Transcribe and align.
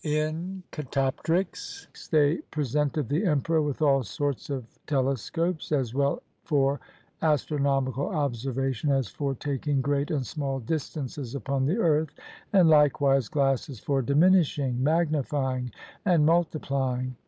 In 0.03 0.63
catoptrics 0.71 2.09
they 2.09 2.37
presented 2.49 3.07
the 3.07 3.23
emperor 3.27 3.61
with 3.61 3.83
all 3.83 4.01
sorts 4.01 4.49
of 4.49 4.65
telescopes, 4.87 5.71
as 5.71 5.93
well 5.93 6.23
for 6.43 6.79
astronomical 7.21 8.07
observations 8.07 8.91
as 8.93 9.07
for 9.09 9.35
taking 9.35 9.79
great 9.79 10.09
and 10.09 10.25
small 10.25 10.59
distances 10.59 11.35
upon 11.35 11.67
the 11.67 11.77
earth; 11.77 12.09
and 12.51 12.67
like 12.67 12.99
wise 12.99 13.27
glasses 13.27 13.79
for 13.79 14.01
diminishing, 14.01 14.81
magnifying, 14.83 15.69
and 16.03 16.25
multiply 16.25 17.01
ing. 17.01 17.15